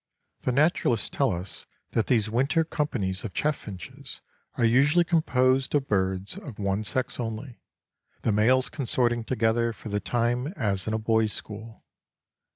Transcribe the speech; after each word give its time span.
The 0.39 0.51
naturalists 0.51 1.11
tell 1.11 1.29
us 1.31 1.67
that 1.91 2.07
these 2.07 2.27
winter 2.27 2.63
companies 2.63 3.23
of 3.23 3.35
chaffinches 3.35 4.21
are 4.57 4.65
usually 4.65 5.03
composed 5.03 5.75
of 5.75 5.87
birds 5.87 6.39
of 6.39 6.57
one 6.57 6.83
sex 6.83 7.19
only, 7.19 7.59
the 8.23 8.31
males 8.31 8.67
consorting 8.67 9.23
together 9.23 9.71
for 9.73 9.89
the 9.89 9.99
time 9.99 10.47
as 10.57 10.87
in 10.87 10.95
a 10.95 10.97
boys' 10.97 11.33
school. 11.33 11.83